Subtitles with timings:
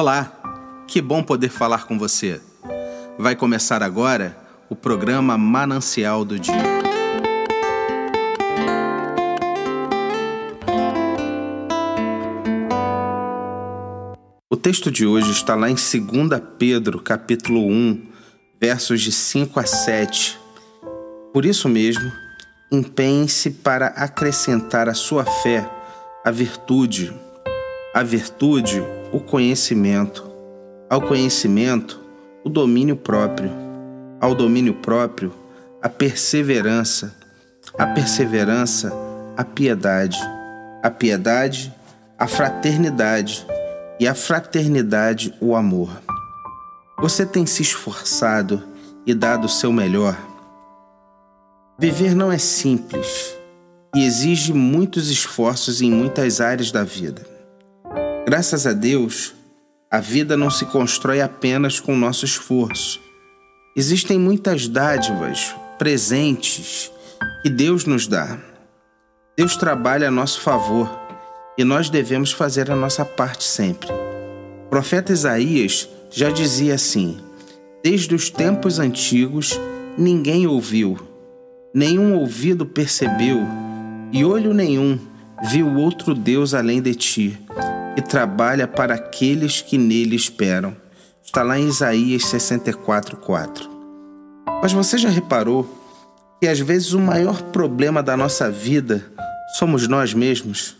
[0.00, 2.40] Olá, que bom poder falar com você.
[3.18, 4.38] Vai começar agora
[4.70, 6.54] o programa Manancial do Dia.
[14.48, 18.00] O texto de hoje está lá em 2 Pedro, capítulo 1,
[18.60, 20.38] versos de 5 a 7.
[21.32, 22.08] Por isso mesmo,
[22.70, 25.68] empenhe-se para acrescentar à sua fé
[26.24, 27.12] a virtude,
[27.92, 28.80] a virtude,
[29.12, 30.30] o conhecimento,
[30.90, 32.00] ao conhecimento,
[32.44, 33.50] o domínio próprio,
[34.20, 35.32] ao domínio próprio,
[35.80, 37.16] a perseverança,
[37.78, 38.92] a perseverança,
[39.36, 40.18] a piedade,
[40.82, 41.72] a piedade,
[42.18, 43.46] a fraternidade
[43.98, 45.90] e a fraternidade, o amor.
[47.00, 48.62] Você tem se esforçado
[49.06, 50.18] e dado o seu melhor?
[51.78, 53.34] Viver não é simples
[53.94, 57.37] e exige muitos esforços em muitas áreas da vida.
[58.30, 59.32] Graças a Deus,
[59.90, 63.00] a vida não se constrói apenas com nosso esforço.
[63.74, 66.92] Existem muitas dádivas, presentes
[67.42, 68.36] que Deus nos dá.
[69.34, 70.90] Deus trabalha a nosso favor
[71.56, 73.88] e nós devemos fazer a nossa parte sempre.
[73.90, 77.16] O profeta Isaías já dizia assim:
[77.82, 79.58] Desde os tempos antigos
[79.96, 80.98] ninguém ouviu,
[81.72, 83.40] nenhum ouvido percebeu,
[84.12, 84.98] e olho nenhum
[85.44, 87.38] viu outro Deus além de ti
[87.96, 90.76] e trabalha para aqueles que nele esperam.
[91.24, 93.68] Está lá em Isaías 64:4.
[94.62, 95.68] Mas você já reparou
[96.40, 99.04] que às vezes o maior problema da nossa vida
[99.58, 100.76] somos nós mesmos?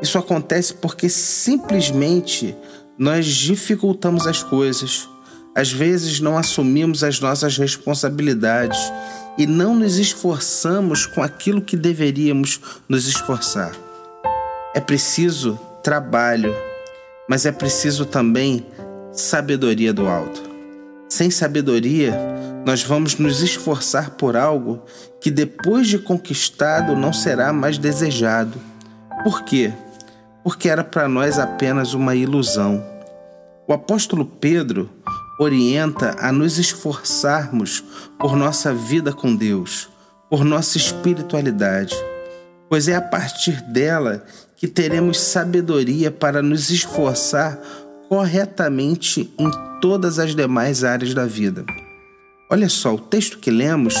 [0.00, 2.54] Isso acontece porque simplesmente
[2.98, 5.08] nós dificultamos as coisas.
[5.54, 8.78] Às vezes não assumimos as nossas responsabilidades
[9.38, 13.72] e não nos esforçamos com aquilo que deveríamos nos esforçar.
[14.74, 16.52] É preciso trabalho,
[17.28, 18.66] mas é preciso também
[19.12, 20.42] sabedoria do alto.
[21.08, 22.12] Sem sabedoria,
[22.66, 24.82] nós vamos nos esforçar por algo
[25.20, 28.60] que depois de conquistado não será mais desejado.
[29.22, 29.72] Por quê?
[30.42, 32.84] Porque era para nós apenas uma ilusão.
[33.68, 34.90] O apóstolo Pedro
[35.38, 37.84] orienta a nos esforçarmos
[38.18, 39.88] por nossa vida com Deus,
[40.28, 41.94] por nossa espiritualidade,
[42.68, 44.24] pois é a partir dela
[44.66, 47.56] que teremos sabedoria para nos esforçar
[48.08, 49.48] corretamente em
[49.80, 51.64] todas as demais áreas da vida.
[52.50, 53.94] Olha só, o texto que lemos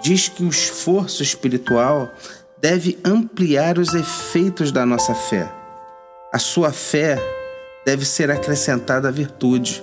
[0.00, 2.08] diz que o esforço espiritual
[2.62, 5.52] deve ampliar os efeitos da nossa fé.
[6.32, 7.18] A sua fé
[7.84, 9.82] deve ser acrescentada à virtude,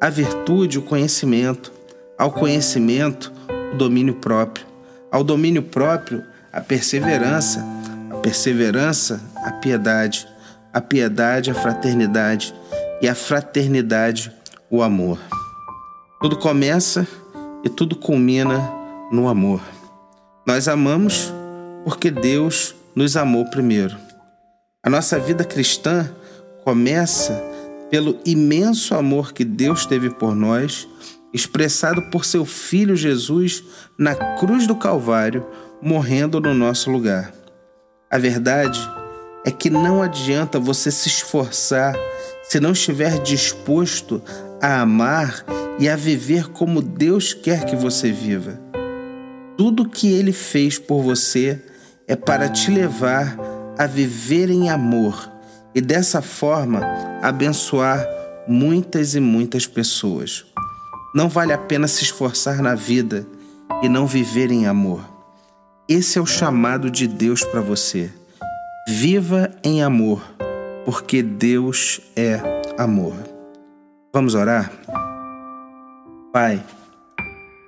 [0.00, 1.72] à virtude, o conhecimento,
[2.16, 3.32] ao conhecimento,
[3.74, 4.64] o domínio próprio,
[5.10, 6.22] ao domínio próprio,
[6.52, 7.66] a perseverança,
[8.12, 10.26] a perseverança, a piedade,
[10.72, 12.52] a piedade, a fraternidade
[13.00, 14.32] e a fraternidade,
[14.68, 15.20] o amor.
[16.20, 17.06] Tudo começa
[17.62, 18.58] e tudo culmina
[19.12, 19.60] no amor.
[20.44, 21.32] Nós amamos
[21.84, 23.96] porque Deus nos amou primeiro.
[24.84, 26.10] A nossa vida cristã
[26.64, 27.40] começa
[27.88, 30.88] pelo imenso amor que Deus teve por nós,
[31.32, 33.62] expressado por seu Filho Jesus
[33.96, 35.46] na cruz do Calvário,
[35.80, 37.32] morrendo no nosso lugar.
[38.10, 39.05] A verdade é
[39.50, 41.94] que não adianta você se esforçar
[42.48, 44.22] se não estiver disposto
[44.60, 45.44] a amar
[45.78, 48.60] e a viver como Deus quer que você viva.
[49.56, 51.60] Tudo que Ele fez por você
[52.06, 53.36] é para te levar
[53.78, 55.30] a viver em amor
[55.74, 56.80] e dessa forma
[57.22, 58.06] abençoar
[58.46, 60.44] muitas e muitas pessoas.
[61.14, 63.26] Não vale a pena se esforçar na vida
[63.82, 65.04] e não viver em amor.
[65.88, 68.10] Esse é o chamado de Deus para você.
[68.88, 70.22] Viva em amor,
[70.84, 72.40] porque Deus é
[72.78, 73.16] amor.
[74.14, 74.70] Vamos orar?
[76.32, 76.64] Pai,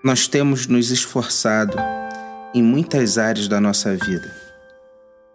[0.05, 1.77] nós temos nos esforçado
[2.55, 4.33] em muitas áreas da nossa vida,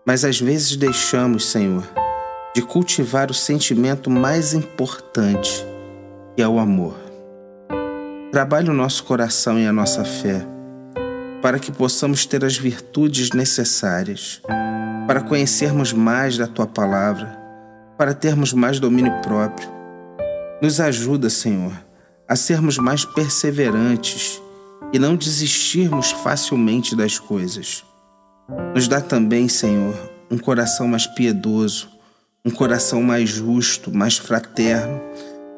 [0.07, 1.83] mas às vezes deixamos, Senhor,
[2.55, 5.65] de cultivar o sentimento mais importante,
[6.33, 6.95] que é o amor.
[8.31, 10.52] Trabalhe o nosso coração e a nossa fé
[11.43, 14.41] para que possamos ter as virtudes necessárias,
[15.05, 17.37] para conhecermos mais da tua palavra,
[17.97, 19.67] para termos mais domínio próprio.
[20.61, 21.73] Nos ajuda, Senhor,
[22.29, 24.41] a sermos mais perseverantes
[24.93, 27.83] e não desistirmos facilmente das coisas.
[28.73, 29.93] Nos dá também, Senhor,
[30.31, 31.89] um coração mais piedoso,
[32.45, 35.01] um coração mais justo, mais fraterno.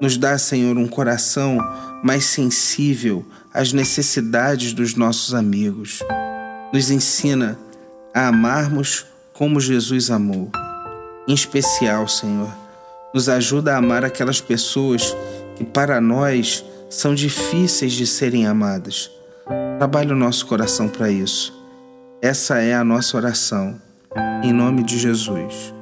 [0.02, 1.60] Nos dá, Senhor, um coração
[2.04, 3.24] mais sensível
[3.56, 6.00] as necessidades dos nossos amigos.
[6.74, 7.58] Nos ensina
[8.14, 10.52] a amarmos como Jesus amou.
[11.28, 12.54] Em especial, Senhor,
[13.14, 15.16] Nos ajuda a amar aquelas pessoas
[15.56, 19.10] que para nós são difíceis de serem amadas.
[19.78, 21.54] Trabalhe o nosso coração para isso.
[22.22, 23.80] Essa é a nossa oração.
[24.44, 25.74] Em nome de Jesus.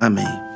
[0.00, 0.51] Amém.